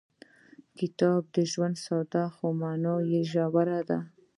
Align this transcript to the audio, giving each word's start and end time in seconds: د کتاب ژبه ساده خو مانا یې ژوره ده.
د 0.03 0.03
کتاب 0.79 1.23
ژبه 1.51 1.69
ساده 1.85 2.23
خو 2.35 2.47
مانا 2.59 2.93
یې 3.11 3.21
ژوره 3.31 3.79
ده. 3.89 3.99